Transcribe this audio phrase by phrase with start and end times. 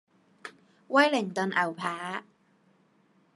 [0.87, 2.23] 威靈頓牛扒